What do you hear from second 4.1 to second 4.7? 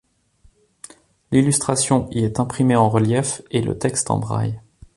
braille.